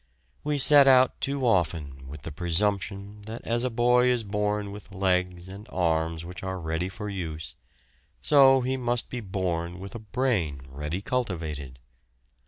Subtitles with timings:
[0.43, 4.91] We set out too often with the presumption that as a boy is born with
[4.95, 7.55] legs and arms which are ready for use,
[8.19, 11.77] so he must be born with a brain ready cultivated.